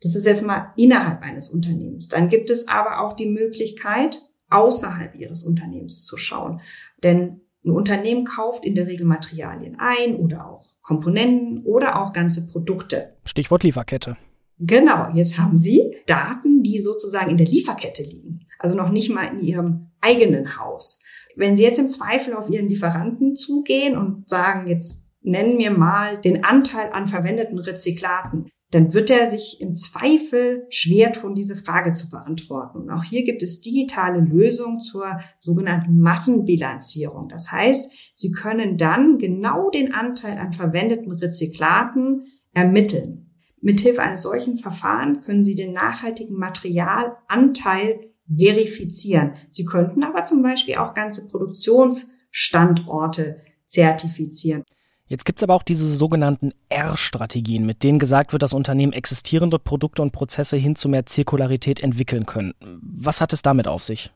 Das 0.00 0.16
ist 0.16 0.26
jetzt 0.26 0.44
mal 0.44 0.72
innerhalb 0.76 1.22
eines 1.22 1.48
Unternehmens. 1.48 2.08
Dann 2.08 2.28
gibt 2.28 2.50
es 2.50 2.66
aber 2.66 3.00
auch 3.00 3.12
die 3.12 3.30
Möglichkeit, 3.30 4.20
außerhalb 4.52 5.14
ihres 5.14 5.42
Unternehmens 5.42 6.04
zu 6.04 6.16
schauen. 6.16 6.60
Denn 7.02 7.40
ein 7.64 7.70
Unternehmen 7.70 8.24
kauft 8.24 8.64
in 8.64 8.74
der 8.74 8.86
Regel 8.86 9.06
Materialien 9.06 9.76
ein 9.78 10.16
oder 10.16 10.48
auch 10.48 10.66
Komponenten 10.82 11.62
oder 11.64 12.02
auch 12.02 12.12
ganze 12.12 12.48
Produkte. 12.48 13.10
Stichwort 13.24 13.62
Lieferkette. 13.62 14.16
Genau, 14.58 15.08
jetzt 15.14 15.38
haben 15.38 15.56
Sie 15.56 15.96
Daten, 16.06 16.62
die 16.62 16.80
sozusagen 16.80 17.30
in 17.30 17.36
der 17.36 17.46
Lieferkette 17.46 18.02
liegen. 18.02 18.40
Also 18.58 18.76
noch 18.76 18.90
nicht 18.90 19.10
mal 19.10 19.24
in 19.24 19.40
Ihrem 19.40 19.90
eigenen 20.00 20.58
Haus. 20.58 21.00
Wenn 21.36 21.56
Sie 21.56 21.62
jetzt 21.62 21.78
im 21.78 21.88
Zweifel 21.88 22.34
auf 22.34 22.50
Ihren 22.50 22.68
Lieferanten 22.68 23.34
zugehen 23.34 23.96
und 23.96 24.28
sagen, 24.28 24.66
jetzt 24.68 25.04
nennen 25.22 25.58
wir 25.58 25.70
mal 25.70 26.20
den 26.20 26.44
Anteil 26.44 26.90
an 26.92 27.08
verwendeten 27.08 27.58
Rezyklaten, 27.58 28.50
dann 28.72 28.92
wird 28.94 29.10
er 29.10 29.30
sich 29.30 29.60
im 29.60 29.74
Zweifel 29.74 30.66
schwer 30.70 31.12
tun, 31.12 31.34
diese 31.34 31.56
Frage 31.56 31.92
zu 31.92 32.08
beantworten. 32.08 32.78
Und 32.78 32.88
auch 32.90 33.04
hier 33.04 33.22
gibt 33.22 33.42
es 33.42 33.60
digitale 33.60 34.18
Lösungen 34.18 34.80
zur 34.80 35.20
sogenannten 35.38 36.00
Massenbilanzierung. 36.00 37.28
Das 37.28 37.52
heißt, 37.52 37.92
Sie 38.14 38.32
können 38.32 38.78
dann 38.78 39.18
genau 39.18 39.68
den 39.68 39.92
Anteil 39.92 40.38
an 40.38 40.54
verwendeten 40.54 41.12
Rezyklaten 41.12 42.24
ermitteln. 42.54 43.30
Mithilfe 43.60 44.00
eines 44.02 44.22
solchen 44.22 44.56
Verfahrens 44.56 45.20
können 45.20 45.44
Sie 45.44 45.54
den 45.54 45.72
nachhaltigen 45.72 46.38
Materialanteil 46.38 48.00
verifizieren. 48.26 49.34
Sie 49.50 49.66
könnten 49.66 50.02
aber 50.02 50.24
zum 50.24 50.42
Beispiel 50.42 50.76
auch 50.76 50.94
ganze 50.94 51.28
Produktionsstandorte 51.28 53.42
zertifizieren. 53.66 54.64
Jetzt 55.06 55.24
gibt 55.24 55.40
es 55.40 55.42
aber 55.42 55.54
auch 55.54 55.62
diese 55.62 55.86
sogenannten 55.86 56.52
R-Strategien, 56.68 57.66
mit 57.66 57.82
denen 57.82 57.98
gesagt 57.98 58.32
wird, 58.32 58.42
dass 58.42 58.54
Unternehmen 58.54 58.92
existierende 58.92 59.58
Produkte 59.58 60.00
und 60.00 60.12
Prozesse 60.12 60.56
hin 60.56 60.76
zu 60.76 60.88
mehr 60.88 61.06
Zirkularität 61.06 61.80
entwickeln 61.80 62.24
können. 62.24 62.54
Was 62.80 63.20
hat 63.20 63.32
es 63.32 63.42
damit 63.42 63.68
auf 63.68 63.82
sich? 63.82 64.10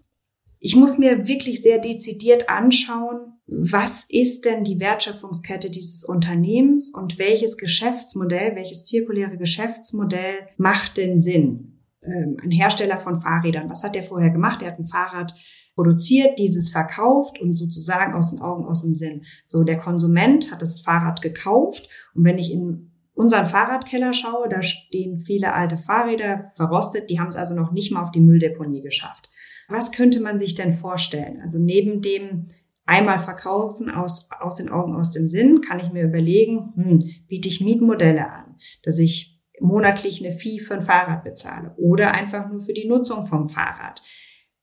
Ich 0.58 0.74
muss 0.74 0.98
mir 0.98 1.28
wirklich 1.28 1.62
sehr 1.62 1.78
dezidiert 1.78 2.48
anschauen, 2.48 3.34
was 3.46 4.06
ist 4.08 4.44
denn 4.44 4.64
die 4.64 4.80
Wertschöpfungskette 4.80 5.70
dieses 5.70 6.02
Unternehmens 6.02 6.92
und 6.92 7.18
welches 7.18 7.58
Geschäftsmodell, 7.58 8.56
welches 8.56 8.84
zirkuläre 8.84 9.36
Geschäftsmodell 9.36 10.48
macht 10.56 10.96
denn 10.96 11.20
Sinn? 11.20 11.82
Ähm, 12.02 12.38
ein 12.42 12.50
Hersteller 12.50 12.98
von 12.98 13.20
Fahrrädern, 13.20 13.68
was 13.68 13.84
hat 13.84 13.94
der 13.94 14.02
vorher 14.02 14.30
gemacht? 14.30 14.62
Er 14.62 14.72
hat 14.72 14.78
ein 14.78 14.88
Fahrrad 14.88 15.34
produziert, 15.76 16.38
dieses 16.38 16.70
verkauft 16.70 17.40
und 17.40 17.54
sozusagen 17.54 18.14
aus 18.14 18.30
den 18.30 18.40
Augen, 18.40 18.64
aus 18.64 18.82
dem 18.82 18.94
Sinn. 18.94 19.24
So, 19.44 19.62
der 19.62 19.78
Konsument 19.78 20.50
hat 20.50 20.62
das 20.62 20.80
Fahrrad 20.80 21.22
gekauft 21.22 21.88
und 22.14 22.24
wenn 22.24 22.38
ich 22.38 22.52
in 22.52 22.90
unseren 23.14 23.46
Fahrradkeller 23.46 24.12
schaue, 24.12 24.48
da 24.48 24.62
stehen 24.62 25.18
viele 25.18 25.52
alte 25.52 25.76
Fahrräder 25.76 26.50
verrostet, 26.54 27.10
die 27.10 27.20
haben 27.20 27.28
es 27.28 27.36
also 27.36 27.54
noch 27.54 27.72
nicht 27.72 27.92
mal 27.92 28.02
auf 28.02 28.10
die 28.10 28.20
Mülldeponie 28.20 28.82
geschafft. 28.82 29.30
Was 29.68 29.92
könnte 29.92 30.20
man 30.20 30.38
sich 30.38 30.54
denn 30.54 30.72
vorstellen? 30.72 31.40
Also 31.42 31.58
neben 31.58 32.00
dem 32.00 32.48
einmal 32.86 33.18
verkaufen 33.18 33.90
aus, 33.90 34.28
aus 34.40 34.54
den 34.54 34.70
Augen, 34.70 34.94
aus 34.94 35.12
dem 35.12 35.28
Sinn, 35.28 35.60
kann 35.60 35.80
ich 35.80 35.92
mir 35.92 36.04
überlegen, 36.04 36.72
hm, 36.74 37.04
biete 37.28 37.48
ich 37.48 37.60
Mietmodelle 37.60 38.32
an, 38.32 38.56
dass 38.82 38.98
ich 38.98 39.42
monatlich 39.60 40.24
eine 40.24 40.36
Fee 40.36 40.58
für 40.58 40.74
ein 40.74 40.82
Fahrrad 40.82 41.24
bezahle 41.24 41.74
oder 41.76 42.12
einfach 42.12 42.48
nur 42.48 42.60
für 42.60 42.72
die 42.72 42.86
Nutzung 42.86 43.26
vom 43.26 43.48
Fahrrad 43.48 44.02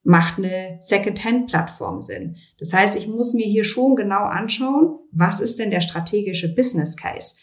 macht 0.03 0.37
eine 0.37 0.77
Second-Hand-Plattform 0.81 2.01
Sinn. 2.01 2.35
Das 2.59 2.73
heißt, 2.73 2.95
ich 2.97 3.07
muss 3.07 3.33
mir 3.33 3.45
hier 3.45 3.63
schon 3.63 3.95
genau 3.95 4.23
anschauen, 4.23 4.99
was 5.11 5.39
ist 5.39 5.59
denn 5.59 5.71
der 5.71 5.81
strategische 5.81 6.53
Business 6.53 6.97
Case? 6.97 7.35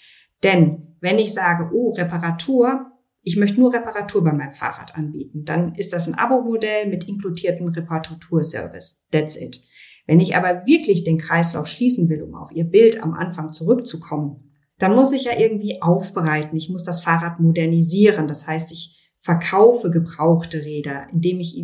Denn 0.43 0.97
wenn 1.00 1.19
ich 1.19 1.33
sage, 1.33 1.71
oh, 1.73 1.93
Reparatur, 1.93 2.87
ich 3.23 3.37
möchte 3.37 3.61
nur 3.61 3.73
Reparatur 3.73 4.25
bei 4.25 4.33
meinem 4.33 4.52
Fahrrad 4.52 4.97
anbieten, 4.97 5.45
dann 5.45 5.75
ist 5.75 5.93
das 5.93 6.07
ein 6.07 6.14
Abo-Modell 6.14 6.88
mit 6.88 7.09
inkludierten 7.09 7.69
Reparaturservice. 7.69 9.05
That's 9.11 9.37
it. 9.37 9.61
Wenn 10.07 10.21
ich 10.21 10.37
aber 10.37 10.67
wirklich 10.67 11.05
den 11.05 11.19
Kreislauf 11.19 11.67
schließen 11.67 12.09
will, 12.09 12.23
um 12.23 12.35
auf 12.35 12.52
Ihr 12.52 12.64
Bild 12.64 13.02
am 13.02 13.14
Anfang 13.14 13.52
zurückzukommen, 13.52 14.50
dann 14.79 14.95
muss 14.95 15.12
ich 15.12 15.25
ja 15.25 15.38
irgendwie 15.38 15.83
aufbereiten. 15.83 16.57
Ich 16.57 16.71
muss 16.71 16.85
das 16.85 17.02
Fahrrad 17.02 17.38
modernisieren. 17.38 18.26
Das 18.26 18.47
heißt, 18.47 18.73
ich 18.73 18.99
verkaufe 19.19 19.90
gebrauchte 19.90 20.64
Räder, 20.64 21.07
indem 21.12 21.38
ich 21.38 21.57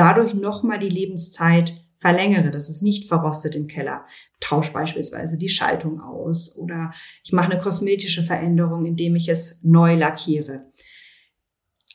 dadurch 0.00 0.32
nochmal 0.32 0.78
die 0.78 0.88
Lebenszeit 0.88 1.74
verlängere, 1.94 2.50
dass 2.50 2.70
es 2.70 2.80
nicht 2.80 3.06
verrostet 3.06 3.54
im 3.54 3.66
Keller. 3.66 4.04
Tausch 4.40 4.72
beispielsweise 4.72 5.36
die 5.36 5.50
Schaltung 5.50 6.00
aus 6.00 6.56
oder 6.56 6.94
ich 7.22 7.32
mache 7.32 7.52
eine 7.52 7.60
kosmetische 7.60 8.22
Veränderung, 8.22 8.86
indem 8.86 9.14
ich 9.14 9.28
es 9.28 9.60
neu 9.62 9.96
lackiere. 9.96 10.64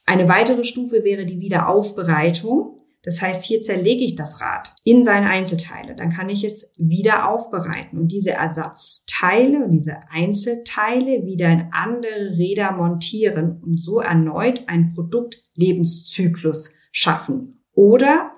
Eine 0.05 0.29
weitere 0.29 0.63
Stufe 0.63 1.03
wäre 1.03 1.25
die 1.25 1.39
Wiederaufbereitung. 1.39 2.73
Das 3.01 3.21
heißt, 3.21 3.43
hier 3.43 3.61
zerlege 3.61 4.03
ich 4.03 4.15
das 4.15 4.39
Rad 4.39 4.75
in 4.83 5.03
seine 5.03 5.29
Einzelteile. 5.29 5.95
Dann 5.95 6.11
kann 6.11 6.29
ich 6.29 6.43
es 6.43 6.73
wieder 6.77 7.27
aufbereiten 7.27 7.97
und 7.97 8.11
diese 8.11 8.31
Ersatzteile 8.31 9.63
und 9.63 9.71
diese 9.71 9.97
Einzelteile 10.11 11.25
wieder 11.25 11.49
in 11.49 11.69
andere 11.71 12.37
Räder 12.37 12.73
montieren 12.73 13.59
und 13.63 13.81
so 13.81 13.99
erneut 13.99 14.69
einen 14.69 14.93
Produktlebenszyklus 14.93 16.71
schaffen. 16.91 17.54
Oder 17.75 18.31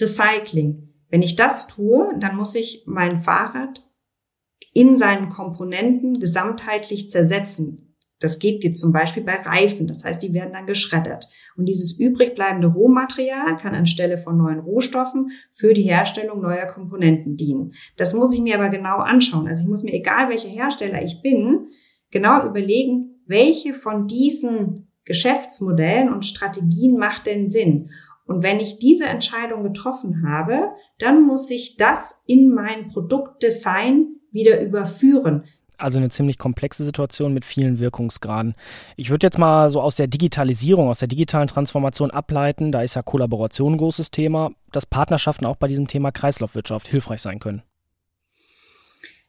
Recycling. 0.00 0.88
Wenn 1.10 1.22
ich 1.22 1.36
das 1.36 1.68
tue, 1.68 2.08
dann 2.18 2.36
muss 2.36 2.54
ich 2.54 2.84
mein 2.86 3.18
Fahrrad 3.18 3.88
in 4.72 4.96
seinen 4.96 5.28
Komponenten 5.28 6.18
gesamtheitlich 6.18 7.10
zersetzen. 7.10 7.96
Das 8.20 8.38
geht 8.38 8.64
jetzt 8.64 8.80
zum 8.80 8.92
Beispiel 8.92 9.22
bei 9.22 9.36
Reifen. 9.36 9.86
Das 9.86 10.04
heißt, 10.04 10.22
die 10.22 10.32
werden 10.32 10.52
dann 10.52 10.66
geschreddert. 10.66 11.28
Und 11.56 11.66
dieses 11.66 11.98
übrig 11.98 12.34
bleibende 12.34 12.68
Rohmaterial 12.68 13.56
kann 13.56 13.74
anstelle 13.74 14.18
von 14.18 14.38
neuen 14.38 14.60
Rohstoffen 14.60 15.32
für 15.52 15.74
die 15.74 15.82
Herstellung 15.82 16.40
neuer 16.40 16.66
Komponenten 16.66 17.36
dienen. 17.36 17.74
Das 17.96 18.14
muss 18.14 18.32
ich 18.32 18.40
mir 18.40 18.56
aber 18.56 18.70
genau 18.70 18.96
anschauen. 18.96 19.46
Also 19.46 19.62
ich 19.62 19.68
muss 19.68 19.82
mir, 19.82 19.92
egal 19.92 20.30
welcher 20.30 20.48
Hersteller 20.48 21.02
ich 21.02 21.22
bin, 21.22 21.68
genau 22.10 22.46
überlegen, 22.46 23.20
welche 23.26 23.74
von 23.74 24.06
diesen 24.06 24.88
Geschäftsmodellen 25.04 26.12
und 26.12 26.24
Strategien 26.24 26.96
macht 26.96 27.26
denn 27.26 27.50
Sinn? 27.50 27.90
Und 28.26 28.42
wenn 28.42 28.58
ich 28.58 28.78
diese 28.78 29.04
Entscheidung 29.04 29.62
getroffen 29.62 30.26
habe, 30.26 30.70
dann 30.98 31.26
muss 31.26 31.50
ich 31.50 31.76
das 31.76 32.20
in 32.26 32.54
mein 32.54 32.88
Produktdesign 32.88 34.16
wieder 34.30 34.60
überführen. 34.60 35.44
Also 35.76 35.98
eine 35.98 36.08
ziemlich 36.08 36.38
komplexe 36.38 36.84
Situation 36.84 37.34
mit 37.34 37.44
vielen 37.44 37.80
Wirkungsgraden. 37.80 38.54
Ich 38.96 39.10
würde 39.10 39.26
jetzt 39.26 39.38
mal 39.38 39.68
so 39.70 39.80
aus 39.80 39.96
der 39.96 40.06
Digitalisierung, 40.06 40.88
aus 40.88 41.00
der 41.00 41.08
digitalen 41.08 41.48
Transformation 41.48 42.10
ableiten, 42.10 42.70
da 42.72 42.82
ist 42.82 42.94
ja 42.94 43.02
Kollaboration 43.02 43.74
ein 43.74 43.78
großes 43.78 44.10
Thema, 44.10 44.52
dass 44.72 44.86
Partnerschaften 44.86 45.46
auch 45.46 45.56
bei 45.56 45.68
diesem 45.68 45.88
Thema 45.88 46.12
Kreislaufwirtschaft 46.12 46.88
hilfreich 46.88 47.20
sein 47.20 47.40
können. 47.40 47.62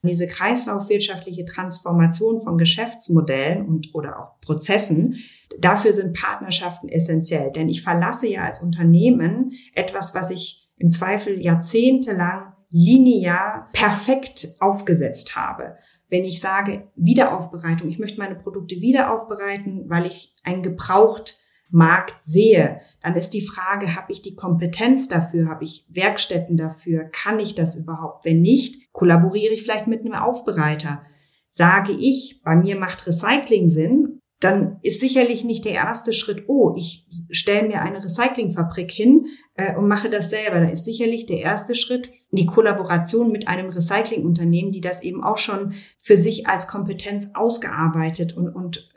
Diese 0.05 0.27
kreislaufwirtschaftliche 0.27 1.45
Transformation 1.45 2.41
von 2.41 2.57
Geschäftsmodellen 2.57 3.65
und 3.65 3.93
oder 3.93 4.19
auch 4.19 4.39
Prozessen, 4.41 5.17
dafür 5.59 5.93
sind 5.93 6.15
Partnerschaften 6.15 6.89
essentiell. 6.89 7.51
Denn 7.51 7.69
ich 7.69 7.81
verlasse 7.81 8.27
ja 8.27 8.43
als 8.43 8.61
Unternehmen 8.61 9.51
etwas, 9.73 10.15
was 10.15 10.31
ich 10.31 10.69
im 10.77 10.91
Zweifel 10.91 11.41
jahrzehntelang 11.41 12.53
linear 12.71 13.69
perfekt 13.73 14.55
aufgesetzt 14.59 15.35
habe. 15.35 15.77
Wenn 16.09 16.25
ich 16.25 16.39
sage 16.39 16.91
Wiederaufbereitung, 16.95 17.89
ich 17.89 17.99
möchte 17.99 18.19
meine 18.19 18.35
Produkte 18.35 18.75
wiederaufbereiten, 18.75 19.89
weil 19.89 20.05
ich 20.05 20.35
ein 20.43 20.61
gebraucht 20.61 21.39
Markt 21.71 22.15
sehe, 22.23 22.81
dann 23.01 23.15
ist 23.15 23.31
die 23.31 23.45
Frage, 23.45 23.95
habe 23.95 24.11
ich 24.11 24.21
die 24.21 24.35
Kompetenz 24.35 25.07
dafür, 25.07 25.49
habe 25.49 25.63
ich 25.63 25.85
Werkstätten 25.89 26.57
dafür, 26.57 27.05
kann 27.05 27.39
ich 27.39 27.55
das 27.55 27.75
überhaupt? 27.75 28.25
Wenn 28.25 28.41
nicht, 28.41 28.91
kollaboriere 28.91 29.53
ich 29.53 29.63
vielleicht 29.63 29.87
mit 29.87 30.01
einem 30.01 30.13
Aufbereiter. 30.13 31.01
Sage 31.49 31.93
ich, 31.93 32.41
bei 32.43 32.55
mir 32.55 32.75
macht 32.77 33.07
Recycling 33.07 33.69
Sinn, 33.69 34.19
dann 34.41 34.77
ist 34.81 34.99
sicherlich 34.99 35.43
nicht 35.43 35.63
der 35.65 35.71
erste 35.71 36.11
Schritt, 36.11 36.43
oh, 36.47 36.73
ich 36.75 37.07
stelle 37.31 37.67
mir 37.67 37.81
eine 37.81 38.03
Recyclingfabrik 38.03 38.91
hin 38.91 39.27
äh, 39.55 39.75
und 39.75 39.87
mache 39.87 40.09
das 40.09 40.29
selber. 40.29 40.59
Da 40.59 40.67
ist 40.67 40.85
sicherlich 40.85 41.25
der 41.25 41.39
erste 41.39 41.73
Schritt 41.73 42.11
die 42.31 42.45
Kollaboration 42.45 43.31
mit 43.31 43.47
einem 43.47 43.69
Recyclingunternehmen, 43.69 44.71
die 44.71 44.81
das 44.81 45.01
eben 45.01 45.23
auch 45.23 45.37
schon 45.37 45.73
für 45.97 46.17
sich 46.17 46.47
als 46.47 46.67
Kompetenz 46.67 47.29
ausgearbeitet 47.33 48.35
und, 48.35 48.49
und 48.49 48.93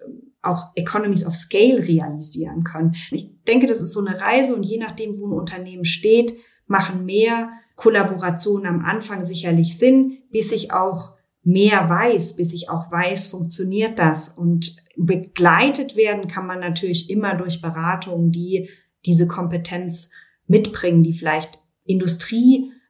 auch 0.48 0.70
Economies 0.74 1.26
of 1.26 1.34
Scale 1.34 1.78
realisieren 1.78 2.64
können. 2.64 2.94
Ich 3.10 3.30
denke, 3.46 3.66
das 3.66 3.80
ist 3.80 3.92
so 3.92 4.04
eine 4.04 4.20
Reise 4.20 4.54
und 4.54 4.64
je 4.64 4.78
nachdem, 4.78 5.16
wo 5.18 5.26
ein 5.26 5.38
Unternehmen 5.38 5.84
steht, 5.84 6.34
machen 6.66 7.04
mehr 7.04 7.50
Kollaborationen 7.76 8.66
am 8.66 8.84
Anfang 8.84 9.24
sicherlich 9.24 9.78
Sinn, 9.78 10.18
bis 10.30 10.52
ich 10.52 10.72
auch 10.72 11.12
mehr 11.44 11.88
weiß, 11.88 12.36
bis 12.36 12.52
ich 12.52 12.68
auch 12.68 12.90
weiß, 12.90 13.28
funktioniert 13.28 13.98
das. 13.98 14.28
Und 14.28 14.76
begleitet 14.96 15.96
werden 15.96 16.28
kann 16.28 16.46
man 16.46 16.60
natürlich 16.60 17.08
immer 17.08 17.34
durch 17.34 17.62
Beratungen, 17.62 18.32
die 18.32 18.68
diese 19.06 19.26
Kompetenz 19.26 20.10
mitbringen, 20.46 21.02
die 21.02 21.12
vielleicht 21.12 21.60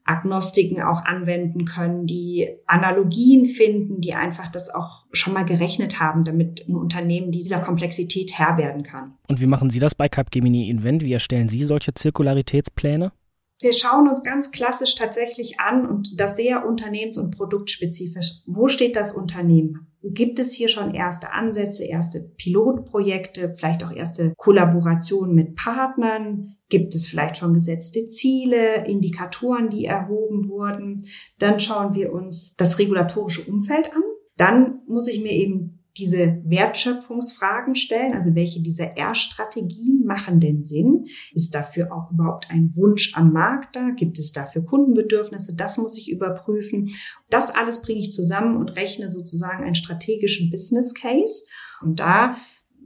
Industrieagnostiken 0.09 0.83
auch 0.83 1.05
anwenden 1.05 1.65
können, 1.65 2.07
die 2.07 2.49
Analogien 2.67 3.47
finden, 3.47 4.01
die 4.01 4.15
einfach 4.15 4.49
das 4.49 4.71
auch 4.71 5.05
schon 5.13 5.35
mal 5.35 5.45
gerechnet 5.45 6.01
haben, 6.01 6.25
damit 6.25 6.67
ein 6.69 6.77
Unternehmen 6.77 7.31
dieser 7.31 7.61
Komplexität 7.61 8.33
Herr 8.39 8.57
werden 8.57 8.83
kann. 8.83 9.15
Und 9.29 9.41
wie 9.41 9.47
machen 9.47 9.71
Sie 9.71 9.81
das 9.81 9.95
bei 9.95 10.09
Capgemini 10.09 10.69
Invent? 10.71 11.03
Wie 11.03 11.13
erstellen 11.13 11.49
Sie 11.49 11.65
solche 11.65 11.95
Zirkularitätspläne? 11.95 13.13
wir 13.61 13.73
schauen 13.73 14.09
uns 14.09 14.23
ganz 14.23 14.53
klassisch 14.53 14.95
tatsächlich 14.95 15.59
an 15.59 15.85
und 15.85 16.21
das 16.21 16.37
sehr 16.37 16.65
unternehmens- 16.65 17.19
und 17.19 17.37
produktspezifisch. 17.37 18.43
Wo 18.47 18.69
steht 18.69 18.95
das 18.95 19.13
Unternehmen? 19.13 19.89
Gibt 20.13 20.39
es 20.39 20.53
hier 20.55 20.69
schon 20.69 20.95
erste 20.95 21.33
Ansätze, 21.33 21.85
erste 21.85 22.21
Pilotprojekte, 22.21 23.55
vielleicht 23.55 23.85
auch 23.85 23.93
erste 23.93 24.35
Kollaborationen 24.37 25.35
mit 25.35 25.55
Partnern? 25.55 26.57
Gibt 26.69 26.95
es 26.95 27.09
vielleicht 27.09 27.37
schon 27.37 27.55
gesetzte 27.55 28.09
Ziele, 28.09 28.87
Indikatoren, 28.87 29.71
die 29.71 29.87
erhoben 29.87 30.49
wurden? 30.49 31.07
Dann 31.39 31.61
schauen 31.61 31.95
wir 31.95 32.13
uns 32.13 32.55
das 32.57 32.79
regulatorische 32.79 33.51
Umfeld 33.51 33.93
an. 33.93 34.03
Dann 34.37 34.81
muss 34.87 35.09
ich 35.09 35.21
mir 35.23 35.33
eben 35.33 35.78
diese 35.99 36.41
Wertschöpfungsfragen 36.45 37.75
stellen, 37.75 38.15
also 38.15 38.35
welche 38.35 38.63
dieser 38.63 38.97
R-Strategien 38.97 40.05
machen 40.05 40.41
denn 40.41 40.65
Sinn? 40.65 41.07
Ist 41.35 41.55
dafür 41.55 41.93
auch 41.93 42.11
überhaupt 42.11 42.51
ein 42.51 42.75
Wunsch 42.75 43.15
am 43.17 43.33
Markt 43.33 43.77
da? 43.77 43.91
Gibt 43.91 44.19
es 44.19 44.33
dafür 44.33 44.65
Kundenbedürfnisse? 44.65 45.55
Das 45.55 45.77
muss 45.77 45.99
ich 45.99 46.11
überprüfen. 46.11 46.91
Das 47.31 47.51
alles 47.51 47.83
bringe 47.83 48.01
ich 48.01 48.13
zusammen 48.13 48.57
und 48.57 48.71
rechne 48.71 49.11
sozusagen 49.11 49.65
einen 49.65 49.75
strategischen 49.75 50.51
Business 50.51 50.95
Case. 50.95 51.45
Und 51.83 52.01
da 52.01 52.37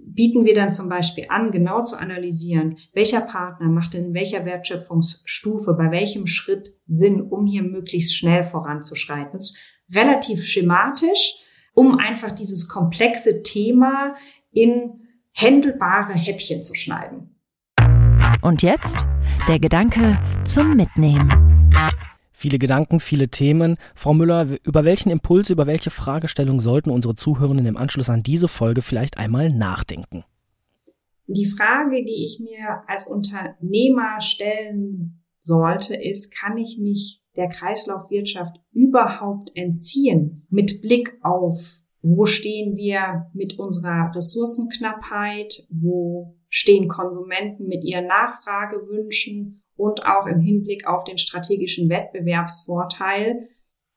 bieten 0.04 0.44
wir 0.44 0.54
dann 0.54 0.72
zum 0.72 0.88
Beispiel 0.88 1.26
an, 1.28 1.50
genau 1.50 1.82
zu 1.82 1.96
analysieren, 1.96 2.78
welcher 2.92 3.20
Partner 3.20 3.68
macht 3.68 3.94
in 3.94 4.14
welcher 4.14 4.44
Wertschöpfungsstufe, 4.44 5.74
bei 5.74 5.90
welchem 5.90 6.26
Schritt 6.26 6.74
Sinn, 6.86 7.20
um 7.20 7.46
hier 7.46 7.62
möglichst 7.62 8.16
schnell 8.16 8.44
voranzuschreiten. 8.44 9.32
Das 9.32 9.50
ist 9.50 9.58
relativ 9.94 10.44
schematisch, 10.44 11.41
um 11.74 11.98
einfach 11.98 12.32
dieses 12.32 12.68
komplexe 12.68 13.42
Thema 13.42 14.14
in 14.52 15.00
händelbare 15.32 16.12
Häppchen 16.12 16.62
zu 16.62 16.74
schneiden. 16.74 17.36
Und 18.42 18.62
jetzt 18.62 19.06
der 19.48 19.58
Gedanke 19.58 20.18
zum 20.44 20.76
Mitnehmen. 20.76 21.72
Viele 22.32 22.58
Gedanken, 22.58 22.98
viele 22.98 23.28
Themen. 23.28 23.76
Frau 23.94 24.14
Müller, 24.14 24.58
über 24.64 24.84
welchen 24.84 25.10
Impuls, 25.10 25.48
über 25.48 25.66
welche 25.68 25.90
Fragestellung 25.90 26.58
sollten 26.58 26.90
unsere 26.90 27.14
Zuhörenden 27.14 27.66
im 27.66 27.76
Anschluss 27.76 28.10
an 28.10 28.24
diese 28.24 28.48
Folge 28.48 28.82
vielleicht 28.82 29.16
einmal 29.16 29.50
nachdenken? 29.50 30.24
Die 31.28 31.46
Frage, 31.46 32.04
die 32.04 32.24
ich 32.24 32.40
mir 32.40 32.82
als 32.88 33.06
Unternehmer 33.06 34.20
stellen 34.20 35.22
sollte, 35.38 35.94
ist, 35.94 36.34
kann 36.34 36.58
ich 36.58 36.78
mich 36.78 37.21
der 37.36 37.48
Kreislaufwirtschaft 37.48 38.56
überhaupt 38.72 39.50
entziehen 39.54 40.46
mit 40.50 40.82
Blick 40.82 41.18
auf, 41.22 41.82
wo 42.02 42.26
stehen 42.26 42.76
wir 42.76 43.30
mit 43.32 43.58
unserer 43.58 44.12
Ressourcenknappheit, 44.14 45.66
wo 45.70 46.36
stehen 46.48 46.88
Konsumenten 46.88 47.66
mit 47.66 47.84
ihren 47.84 48.06
Nachfragewünschen 48.06 49.62
und 49.76 50.04
auch 50.04 50.26
im 50.26 50.40
Hinblick 50.40 50.86
auf 50.86 51.04
den 51.04 51.16
strategischen 51.16 51.88
Wettbewerbsvorteil. 51.88 53.48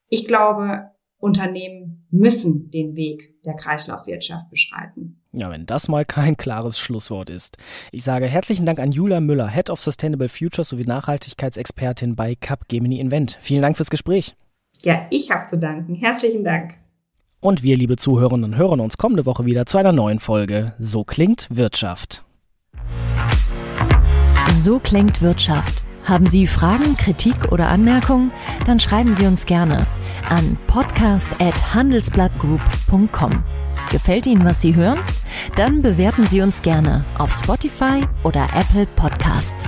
Ich 0.07 0.27
glaube, 0.27 0.91
Unternehmen 1.17 2.07
müssen 2.11 2.69
den 2.69 2.95
Weg 2.95 3.41
der 3.43 3.55
Kreislaufwirtschaft 3.55 4.49
beschreiten. 4.49 5.24
Ja, 5.37 5.49
wenn 5.49 5.65
das 5.65 5.89
mal 5.89 6.05
kein 6.05 6.37
klares 6.37 6.79
Schlusswort 6.79 7.29
ist. 7.29 7.57
Ich 7.91 8.05
sage 8.05 8.25
herzlichen 8.25 8.65
Dank 8.65 8.79
an 8.79 8.93
Julia 8.93 9.19
Müller, 9.19 9.49
Head 9.49 9.69
of 9.69 9.81
Sustainable 9.81 10.29
Futures 10.29 10.69
sowie 10.69 10.85
Nachhaltigkeitsexpertin 10.85 12.15
bei 12.15 12.35
Capgemini 12.35 13.01
Invent. 13.01 13.37
Vielen 13.41 13.61
Dank 13.61 13.75
fürs 13.75 13.89
Gespräch. 13.89 14.37
Ja, 14.81 15.07
ich 15.09 15.31
habe 15.31 15.45
zu 15.45 15.57
danken. 15.57 15.95
Herzlichen 15.95 16.45
Dank. 16.45 16.75
Und 17.41 17.63
wir, 17.63 17.75
liebe 17.75 17.97
Zuhörerinnen, 17.97 18.55
hören 18.55 18.79
uns 18.79 18.97
kommende 18.97 19.25
Woche 19.25 19.45
wieder 19.45 19.65
zu 19.65 19.77
einer 19.77 19.91
neuen 19.91 20.19
Folge 20.19 20.73
So 20.79 21.03
klingt 21.03 21.49
Wirtschaft. 21.51 22.23
So 24.53 24.79
klingt 24.79 25.21
Wirtschaft. 25.21 25.83
Haben 26.05 26.27
Sie 26.27 26.47
Fragen, 26.47 26.95
Kritik 26.95 27.51
oder 27.51 27.67
Anmerkungen? 27.67 28.31
Dann 28.65 28.79
schreiben 28.79 29.13
Sie 29.13 29.25
uns 29.25 29.45
gerne 29.45 29.85
an 30.29 30.57
podcast@handelsblattgroup.com. 30.67 33.43
Gefällt 33.91 34.25
Ihnen, 34.27 34.45
was 34.45 34.61
Sie 34.61 34.75
hören? 34.75 34.99
Dann 35.55 35.81
bewerten 35.81 36.27
Sie 36.27 36.41
uns 36.41 36.61
gerne 36.61 37.05
auf 37.17 37.33
Spotify 37.33 38.01
oder 38.23 38.47
Apple 38.53 38.85
Podcasts. 38.95 39.67